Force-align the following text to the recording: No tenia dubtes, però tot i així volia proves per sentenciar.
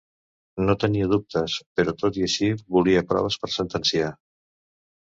No 0.69 0.75
tenia 0.83 1.09
dubtes, 1.11 1.57
però 1.81 1.95
tot 2.01 2.19
i 2.23 2.27
així 2.29 2.51
volia 2.79 3.07
proves 3.13 3.39
per 3.45 3.53
sentenciar. 3.61 4.15